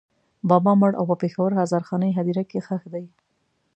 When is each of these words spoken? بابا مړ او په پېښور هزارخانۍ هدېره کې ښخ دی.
بابا 0.49 0.73
مړ 0.81 0.91
او 0.99 1.05
په 1.11 1.15
پېښور 1.23 1.51
هزارخانۍ 1.59 2.11
هدېره 2.17 2.43
کې 2.49 2.59
ښخ 2.65 2.81
دی. 2.93 3.05